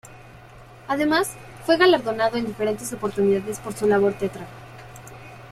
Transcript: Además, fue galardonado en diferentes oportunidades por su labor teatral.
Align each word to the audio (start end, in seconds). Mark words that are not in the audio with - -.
Además, 0.87 1.35
fue 1.63 1.77
galardonado 1.77 2.35
en 2.35 2.47
diferentes 2.47 2.91
oportunidades 2.91 3.59
por 3.59 3.73
su 3.75 3.85
labor 3.87 4.13
teatral. 4.13 4.47